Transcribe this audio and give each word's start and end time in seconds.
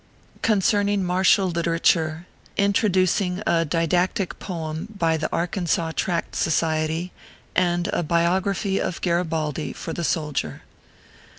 CONCERNING 0.41 1.03
MARTIAL 1.03 1.51
LITERATURE: 1.51 2.25
INTRODUCING 2.57 3.43
A 3.45 3.65
DIDACTIC 3.65 4.39
POEM 4.39 4.87
BY 4.97 5.17
THE 5.17 5.31
"ARKANSAW 5.31 5.91
TRACT 5.91 6.35
SOCIETY," 6.35 7.11
AND 7.55 7.87
A 7.93 8.01
BIOGRAPHY 8.01 8.81
OF 8.81 8.99
GARIBALDI 9.01 9.73
FOR 9.73 9.93
THE 9.93 10.03
SOLDIER. 10.03 10.63